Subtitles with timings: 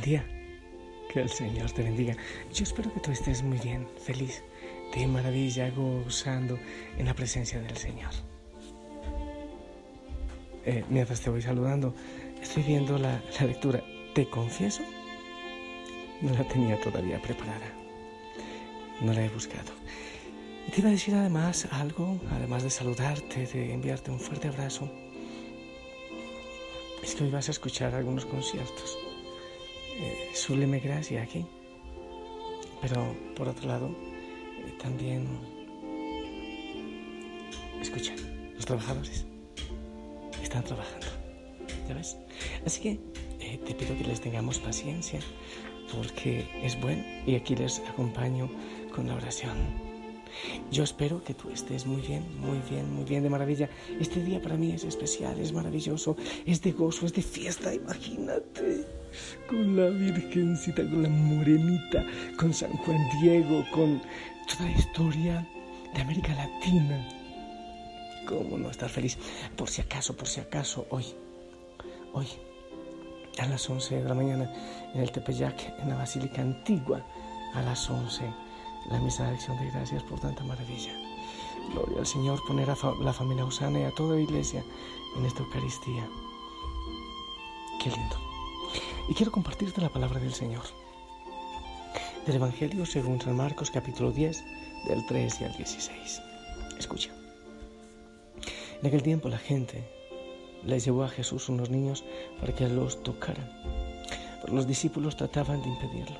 [0.00, 0.24] Día.
[1.12, 2.16] Que el Señor te bendiga.
[2.52, 4.42] Yo espero que tú estés muy bien, feliz,
[4.94, 6.58] de maravilla, gozando
[6.98, 8.10] en la presencia del Señor.
[10.64, 11.94] Eh, mientras te voy saludando,
[12.42, 13.82] estoy viendo la, lectura.
[14.14, 14.82] Te confieso,
[16.20, 17.72] no la tenía todavía preparada.
[19.00, 19.72] No la he buscado.
[20.74, 24.90] Te iba a decir además algo, además de saludarte, de enviarte un fuerte abrazo.
[27.02, 28.98] Es que hoy vas a escuchar algunos conciertos.
[29.98, 31.44] Eh, súleme gracia aquí.
[32.80, 35.26] Pero por otro lado, eh, también
[37.80, 38.14] escucha,
[38.54, 39.26] los trabajadores
[40.42, 41.06] están trabajando.
[41.88, 42.16] ¿Ya ves?
[42.64, 43.00] Así que
[43.40, 45.20] eh, te pido que les tengamos paciencia
[45.92, 48.48] porque es bueno y aquí les acompaño
[48.94, 49.56] con la oración.
[50.70, 53.68] Yo espero que tú estés muy bien, muy bien, muy bien, de maravilla.
[53.98, 58.97] Este día para mí es especial, es maravilloso, es de gozo, es de fiesta, imagínate.
[59.48, 62.04] Con la Virgencita, con la Morenita,
[62.38, 64.00] con San Juan Diego, con
[64.46, 65.48] toda la historia
[65.94, 67.08] de América Latina.
[68.26, 69.18] ¿Cómo no estar feliz?
[69.56, 71.06] Por si acaso, por si acaso, hoy,
[72.12, 72.26] hoy,
[73.38, 74.52] a las 11 de la mañana,
[74.94, 77.04] en el Tepeyac, en la Basílica Antigua,
[77.54, 78.24] a las 11
[78.90, 80.92] la misa de acción de gracias por tanta maravilla.
[81.72, 84.64] Gloria al Señor, poner a la familia Usana y a toda la iglesia
[85.16, 86.08] en esta Eucaristía.
[87.82, 88.27] Qué lindo.
[89.08, 90.64] Y quiero compartirte la palabra del Señor.
[92.26, 94.44] Del Evangelio según San Marcos capítulo 10,
[94.86, 96.22] del 13 al 16.
[96.78, 97.10] Escucha.
[98.80, 99.82] En aquel tiempo la gente
[100.62, 102.04] les llevó a Jesús unos niños
[102.38, 103.50] para que los tocaran.
[104.42, 106.18] Pero los discípulos trataban de impedirlo.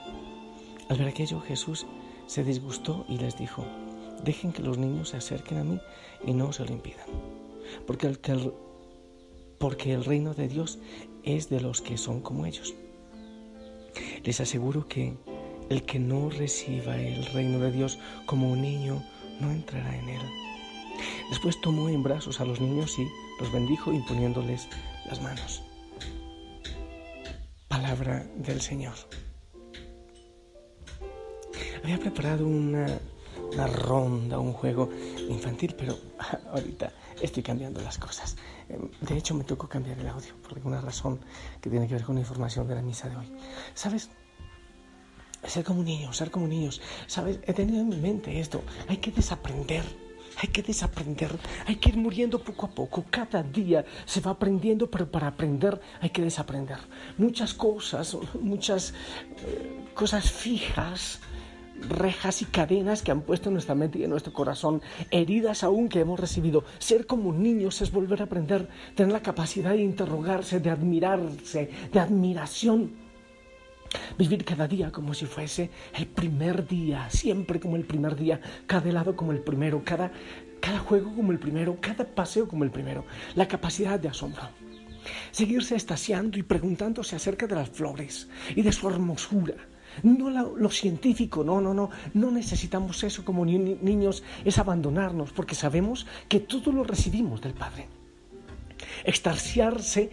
[0.89, 1.85] Al ver aquello, Jesús
[2.27, 3.67] se disgustó y les dijo,
[4.25, 5.79] dejen que los niños se acerquen a mí
[6.25, 7.07] y no se lo impidan,
[7.87, 8.19] porque el,
[9.59, 10.79] porque el reino de Dios
[11.37, 12.75] es de los que son como ellos.
[14.25, 15.17] Les aseguro que
[15.69, 19.03] el que no reciba el reino de Dios como un niño
[19.41, 20.23] no entrará en él.
[21.31, 23.07] Después tomó en brazos a los niños y
[23.41, 24.69] los bendijo imponiéndoles
[25.07, 25.63] las manos.
[27.69, 28.95] Palabra del Señor
[31.83, 32.87] había preparado una,
[33.67, 34.91] ronda, un juego
[35.29, 35.97] infantil, pero
[36.53, 38.37] ahorita estoy cambiando las cosas.
[38.69, 41.21] Em, de hecho, me tocó cambiar el audio por alguna razón
[41.61, 43.33] que tiene que ver con la información de la misa de hoy.
[43.75, 44.11] ¿Sabes?
[45.45, 46.81] Ser como niños, ser como niños.
[47.07, 47.39] ¿Sabes?
[47.45, 48.63] He tenido en mi mente esto.
[48.89, 49.85] Hay que desaprender.
[50.41, 51.37] Hay que desaprender,
[51.67, 53.05] hay que ir muriendo poco a poco.
[53.11, 56.79] Cada día se va aprendiendo, pero para aprender hay que desaprender.
[57.17, 58.95] Muchas cosas, muchas
[59.45, 61.19] eh, cosas fijas
[61.89, 65.89] rejas y cadenas que han puesto en nuestra mente y en nuestro corazón, heridas aún
[65.89, 66.65] que hemos recibido.
[66.79, 72.01] Ser como niños es volver a aprender, tener la capacidad de interrogarse, de admirarse, de
[72.01, 73.09] admiración.
[74.19, 78.89] Vivir cada día como si fuese el primer día, siempre como el primer día, cada
[78.89, 80.13] helado como el primero, cada,
[80.61, 83.05] cada juego como el primero, cada paseo como el primero.
[83.35, 84.43] La capacidad de asombro
[85.31, 89.55] seguirse estasiando y preguntándose acerca de las flores y de su hermosura,
[90.03, 91.91] no lo, científico, no, no, no.
[92.15, 97.89] No necesitamos eso como niños, es abandonarnos, porque sabemos que todo lo recibimos del Padre.
[99.05, 100.11] Extarsiarse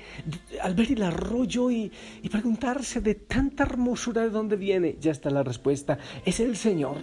[0.61, 1.91] al ver el arroyo y,
[2.31, 5.97] preguntarse de tanta hermosura de dónde viene, ya está la respuesta.
[6.25, 6.97] Es el Señor,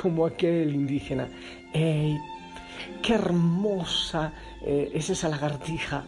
[0.00, 1.28] como aquel indígena.
[1.72, 2.16] ¡Ey!
[3.02, 4.32] ¡Qué hermosa
[4.64, 6.04] eh, es esa lagartija!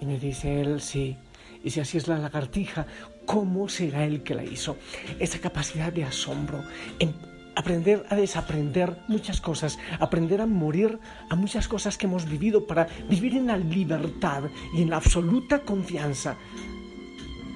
[0.00, 1.16] Y me dice él, sí.
[1.64, 2.86] Y si así es la lagartija,
[3.26, 4.76] cómo será el que la hizo.
[5.18, 6.62] Esa capacidad de asombro,
[6.98, 7.14] en
[7.54, 12.86] aprender a desaprender muchas cosas, aprender a morir a muchas cosas que hemos vivido para
[13.08, 14.44] vivir en la libertad
[14.74, 16.36] y en la absoluta confianza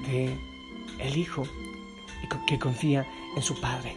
[0.06, 0.36] de
[0.98, 1.44] el Hijo
[2.46, 3.94] que confía en su Padre.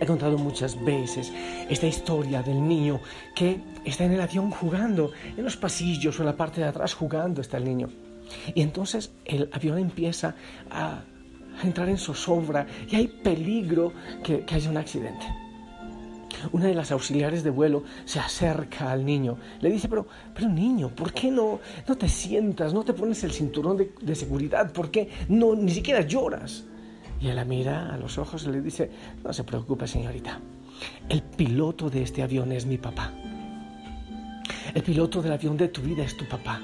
[0.00, 1.32] He contado muchas veces
[1.68, 3.00] esta historia del niño
[3.34, 6.94] que está en el avión jugando, en los pasillos o en la parte de atrás
[6.94, 8.09] jugando está el niño.
[8.54, 10.34] Y entonces el avión empieza
[10.70, 11.02] a,
[11.62, 13.92] entrar en zozobra y hay peligro
[14.22, 15.26] que, haya un accidente.
[16.52, 19.36] Una de las auxiliares de vuelo se acerca al niño.
[19.60, 23.32] Le dice, pero, pero niño, ¿por qué no, no te sientas, no te pones el
[23.32, 24.72] cinturón de, de seguridad?
[24.72, 26.64] ¿Por qué no, ni siquiera lloras?
[27.20, 28.90] Y él la mira a los ojos y le dice,
[29.22, 30.40] no se preocupe señorita,
[31.08, 33.12] el piloto de este avión es mi papá.
[34.74, 36.62] El piloto del avión de tu vida es tu papá.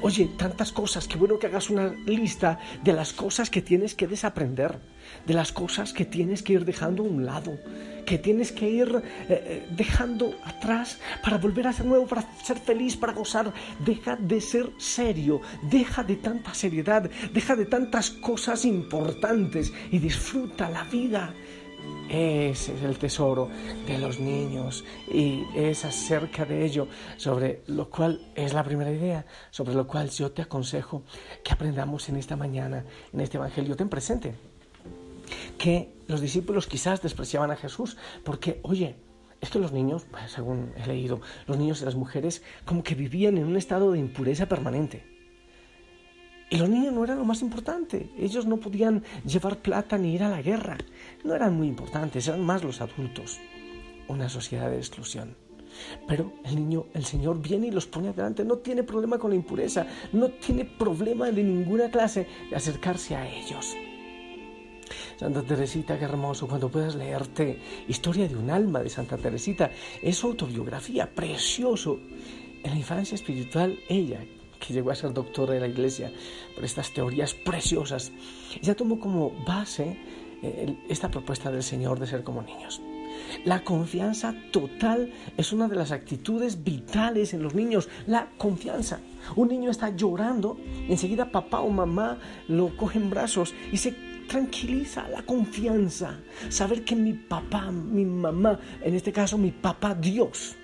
[0.00, 4.06] Oye, tantas cosas, qué bueno que hagas una lista de las cosas que tienes que
[4.06, 4.78] desaprender,
[5.26, 7.58] de las cosas que tienes que ir dejando a un lado,
[8.04, 12.58] que tienes que ir eh, eh, dejando atrás para volver a ser nuevo, para ser
[12.58, 13.52] feliz, para gozar.
[13.84, 20.70] Deja de ser serio, deja de tanta seriedad, deja de tantas cosas importantes y disfruta
[20.70, 21.34] la vida.
[22.08, 23.50] Ese es el tesoro
[23.86, 24.82] de los niños
[25.12, 26.88] y es acerca de ello
[27.18, 31.02] sobre lo cual es la primera idea, sobre lo cual yo te aconsejo
[31.44, 33.76] que aprendamos en esta mañana, en este Evangelio.
[33.76, 34.34] Ten presente
[35.58, 38.96] que los discípulos quizás despreciaban a Jesús porque, oye,
[39.42, 42.94] es que los niños, pues, según he leído, los niños y las mujeres como que
[42.94, 45.17] vivían en un estado de impureza permanente.
[46.50, 48.10] Y los niños no eran lo más importante.
[48.16, 50.78] Ellos no podían llevar plata ni ir a la guerra.
[51.24, 53.38] No eran muy importantes, eran más los adultos.
[54.08, 55.36] Una sociedad de exclusión.
[56.06, 58.44] Pero el niño, el Señor viene y los pone adelante.
[58.44, 59.86] No tiene problema con la impureza.
[60.12, 63.76] No tiene problema de ninguna clase de acercarse a ellos.
[65.18, 70.16] Santa Teresita, qué hermoso, cuando puedas leerte Historia de un alma de Santa Teresita, es
[70.16, 71.98] su autobiografía, precioso.
[72.62, 74.24] En la infancia espiritual, ella,
[74.58, 76.12] que llegó a ser doctora de la iglesia
[76.54, 78.12] por estas teorías preciosas,
[78.60, 79.96] ya tomó como base
[80.42, 82.80] eh, esta propuesta del Señor de ser como niños.
[83.44, 89.00] La confianza total es una de las actitudes vitales en los niños, la confianza.
[89.36, 90.56] Un niño está llorando,
[90.88, 92.18] enseguida papá o mamá
[92.48, 93.94] lo coge en brazos y se
[94.28, 96.20] tranquiliza la confianza.
[96.48, 100.56] Saber que mi papá, mi mamá, en este caso mi papá Dios,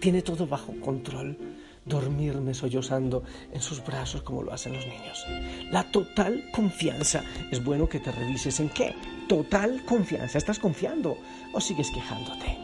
[0.00, 1.36] tiene todo bajo control
[1.84, 3.22] dormirme sollozando
[3.52, 5.26] en sus brazos como lo hacen los niños.
[5.70, 7.22] La total confianza.
[7.50, 8.94] Es bueno que te revises en qué.
[9.28, 10.38] Total confianza.
[10.38, 11.16] ¿Estás confiando
[11.52, 12.58] o sigues quejándote?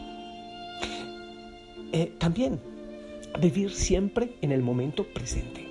[1.93, 2.59] Eh, también
[3.39, 5.67] vivir siempre en el momento presente.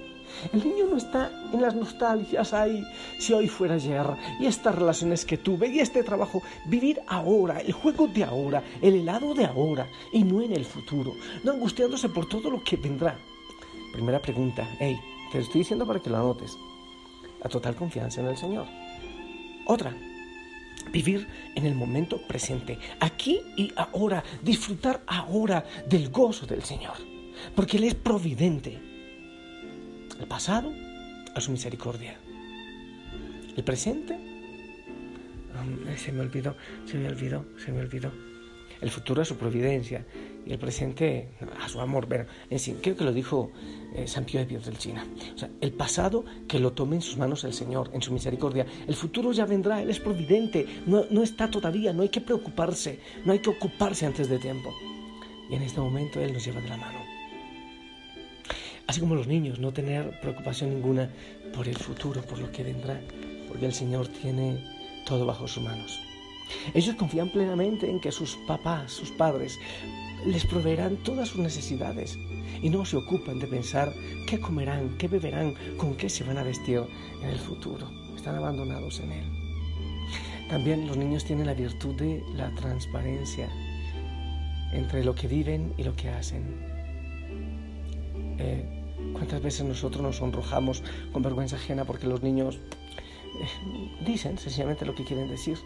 [0.52, 2.82] El niño no está en las nostalgias, ay,
[3.19, 4.06] si hoy fuera ayer,
[4.38, 6.43] y estas relaciones que tuve, y este trabajo.
[6.67, 11.14] Vivir ahora, el juego de ahora, el helado de ahora, y no en el futuro,
[11.44, 13.19] no angustiándose por todo lo que vendrá.
[13.92, 14.98] Primera pregunta, hey,
[15.32, 16.56] te estoy diciendo para que lo anotes.
[17.42, 18.66] La total confianza en el Señor.
[19.66, 19.94] Otra,
[20.92, 26.94] vivir en el momento presente, aquí y ahora, disfrutar ahora del gozo del Señor,
[27.54, 28.78] porque Él es providente.
[30.19, 30.72] El pasado,
[31.34, 32.19] a su misericordia.
[33.56, 34.19] El presente,
[35.96, 36.56] se me olvidó,
[36.87, 38.29] se me olvidó, se me olvidó.
[38.80, 40.06] El futuro a su providencia
[40.46, 41.28] y el presente
[41.60, 42.06] a su amor.
[42.06, 43.50] Bueno, en fin, creo que lo dijo
[43.94, 45.06] eh, San Pío de China.
[45.34, 48.66] O sea, el pasado que lo tome en sus manos el Señor, en su misericordia.
[48.86, 53.00] El futuro ya vendrá, Él es providente, no, no está todavía, no hay que preocuparse,
[53.24, 54.72] no hay que ocuparse antes de tiempo.
[55.50, 57.00] Y en este momento Él nos lleva de la mano.
[58.86, 61.10] Así como los niños, no tener preocupación ninguna
[61.54, 63.00] por el futuro, por lo que vendrá,
[63.46, 64.64] porque el Señor tiene
[65.06, 66.09] todo bajo sus manos.
[66.75, 69.58] Ellos confían plenamente en que sus papás, sus padres,
[70.26, 72.19] les proveerán todas sus necesidades
[72.62, 73.93] y no se ocupan de pensar
[74.26, 76.82] qué comerán, qué beberán, con qué se van a vestir
[77.23, 77.91] en el futuro.
[78.14, 79.25] Están abandonados en él.
[80.49, 83.49] También los niños tienen la virtud de la transparencia
[84.73, 86.44] entre lo que viven y lo que hacen.
[88.38, 88.81] Eh,
[89.12, 90.82] ¿Cuántas veces nosotros nos sonrojamos
[91.12, 95.59] con vergüenza ajena porque los niños eh, dicen sencillamente lo que quieren decir?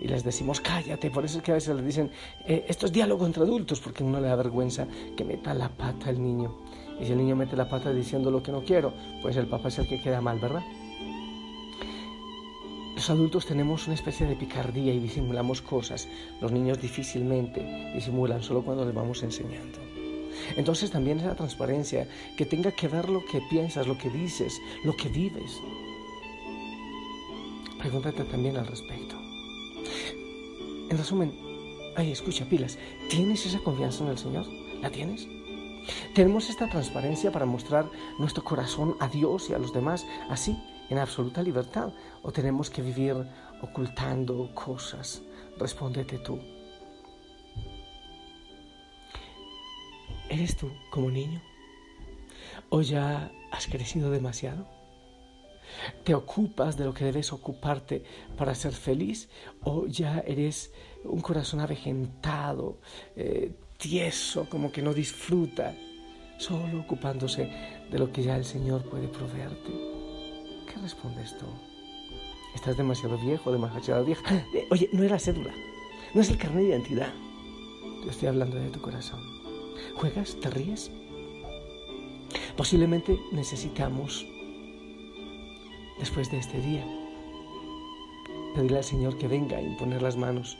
[0.00, 1.10] Y les decimos cállate.
[1.10, 2.10] Por eso es que a veces les dicen
[2.46, 4.86] eh, esto es diálogo entre adultos, porque uno le da vergüenza
[5.16, 6.58] que meta la pata el niño.
[7.00, 9.68] Y si el niño mete la pata diciendo lo que no quiero, pues el papá
[9.68, 10.62] es el que queda mal, ¿verdad?
[12.98, 16.08] Los adultos tenemos una especie de picardía y disimulamos cosas.
[16.40, 19.78] Los niños difícilmente disimulan, solo cuando les vamos enseñando.
[20.56, 24.96] Entonces también esa transparencia, que tenga que ver lo que piensas, lo que dices, lo
[24.96, 25.60] que vives.
[27.78, 29.27] Pregúntate también al respecto.
[30.90, 31.38] En resumen,
[31.96, 32.78] ay, escucha, pilas,
[33.10, 34.46] ¿tienes esa confianza en el Señor?
[34.80, 35.26] ¿La tienes?
[36.14, 40.56] ¿Tenemos esta transparencia para mostrar nuestro corazón a Dios y a los demás así,
[40.88, 41.92] en absoluta libertad?
[42.22, 43.14] ¿O tenemos que vivir
[43.60, 45.22] ocultando cosas?
[45.58, 46.38] Respóndete tú.
[50.30, 51.42] ¿Eres tú como niño?
[52.70, 54.77] ¿O ya has crecido demasiado?
[56.04, 58.02] ¿Te ocupas de lo que debes ocuparte
[58.36, 59.28] para ser feliz
[59.62, 60.72] o ya eres
[61.04, 62.78] un corazón avejentado,
[63.16, 65.74] eh, tieso, como que no disfruta,
[66.38, 67.50] solo ocupándose
[67.90, 69.70] de lo que ya el Señor puede proveerte?
[70.66, 71.46] ¿Qué respondes tú?
[72.54, 74.44] ¿Estás demasiado viejo, demasiado vieja?
[74.70, 75.54] Oye, no es la cédula,
[76.14, 77.12] no es el carnet de identidad.
[78.02, 79.20] Te estoy hablando de tu corazón.
[79.94, 80.36] ¿Juegas?
[80.40, 80.90] ¿Te ríes?
[82.56, 84.26] Posiblemente necesitamos,
[85.98, 86.84] después de este día,
[88.54, 90.56] pedirle al Señor que venga a imponer las manos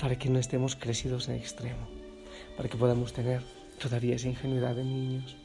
[0.00, 1.86] para que no estemos crecidos en extremo,
[2.56, 3.42] para que podamos tener
[3.78, 5.36] todavía esa ingenuidad de niños,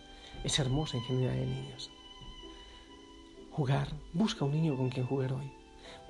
[0.43, 1.91] esa hermosa ingenuidad de niños.
[3.51, 5.51] Jugar, busca un niño con quien jugar hoy.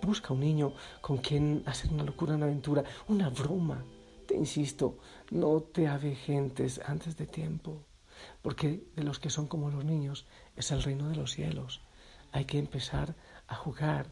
[0.02, 3.84] Busca un niño con quien hacer una locura, una aventura, una broma.
[4.28, 4.98] Te insisto,
[5.32, 7.82] no te avejentes antes de tiempo,
[8.42, 11.82] porque de los que son como los niños es el reino de los cielos.
[12.32, 13.16] Hay que empezar
[13.48, 14.08] a jugar,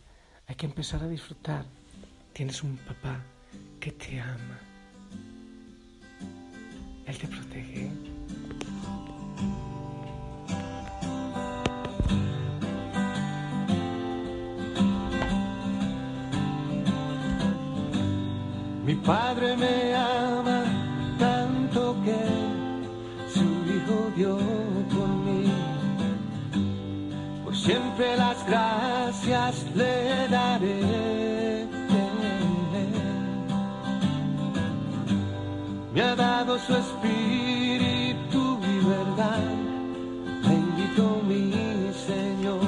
[0.48, 1.66] hay que empezar a disfrutar.
[2.34, 3.24] Tienes un papá
[3.80, 4.60] que te ama.
[7.06, 7.92] Él te protege.
[18.86, 20.17] Mi padre me ama
[24.26, 25.52] por mí.
[27.44, 31.68] Por siempre las gracias le daré.
[35.94, 39.44] Me ha dado su espíritu y verdad.
[40.48, 41.52] Bendito mi
[42.06, 42.60] Señor.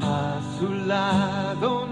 [0.00, 1.86] A su lado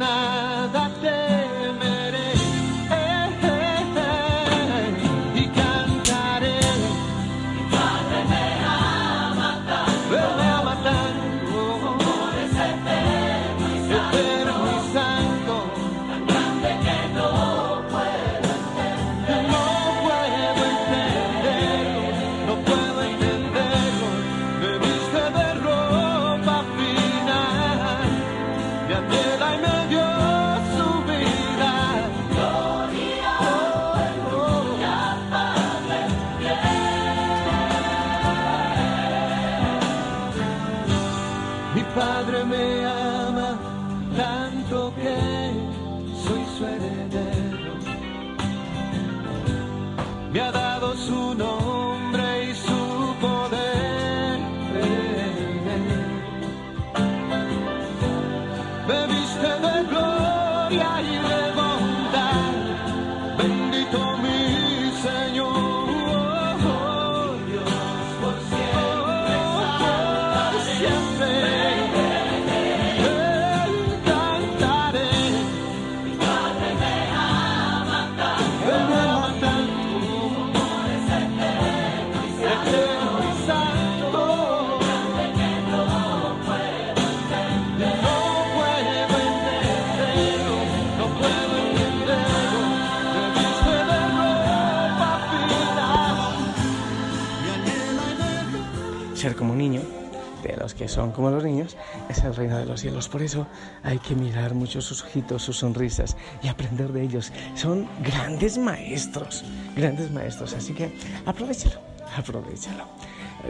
[100.79, 101.77] que son como los niños,
[102.09, 103.09] es el reino de los cielos.
[103.09, 103.47] Por eso
[103.83, 107.33] hay que mirar mucho sus ojitos, sus sonrisas y aprender de ellos.
[107.55, 109.45] Son grandes maestros,
[109.77, 110.55] grandes maestros.
[110.55, 110.93] Así que
[111.27, 111.81] aprovechalo,
[112.17, 112.85] aprovechalo.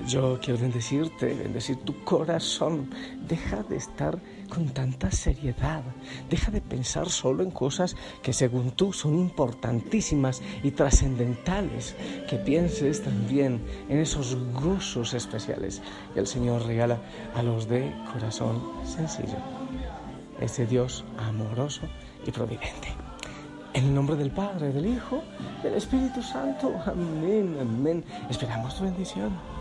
[0.06, 2.90] Yo quiero bendecirte, bendecir tu corazón.
[3.26, 4.18] Deja de estar
[4.48, 5.82] con tanta seriedad.
[6.28, 11.96] Deja de pensar solo en cosas que según tú son importantísimas y trascendentales.
[12.28, 15.80] Que pienses también en esos gozos especiales
[16.12, 16.98] que el Señor regala
[17.34, 19.38] a los de corazón sencillo.
[20.40, 21.82] Ese Dios amoroso
[22.26, 22.88] y providente.
[23.72, 25.22] En el nombre del Padre, del Hijo,
[25.62, 26.74] del Espíritu Santo.
[26.86, 28.04] Amén, amén.
[28.30, 29.57] Esperamos tu bendición.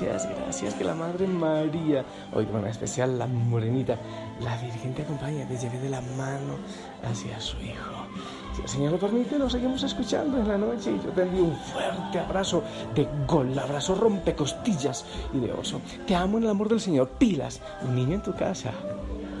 [0.00, 0.74] Gracias, gracias.
[0.74, 3.98] Que la Madre María, hoy manera especial la morenita,
[4.40, 6.56] la Virgen te acompañe, te lleve de la mano
[7.04, 8.06] hacia su Hijo.
[8.54, 11.44] Si el Señor lo permite, lo seguimos escuchando en la noche y yo te envío
[11.44, 12.62] un fuerte abrazo
[12.94, 15.04] de gol, abrazo rompecostillas
[15.34, 15.80] y de oso.
[16.06, 17.10] Te amo en el amor del Señor.
[17.18, 18.72] Pilas, un niño en tu casa.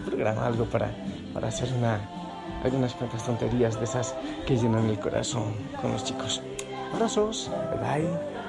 [0.04, 0.90] Programa algo para,
[1.32, 2.00] para hacer una,
[2.62, 4.14] algunas cuantas tonterías de esas
[4.46, 6.42] que llenan el corazón con los chicos.
[6.92, 7.50] Abrazos,
[7.80, 8.39] bye.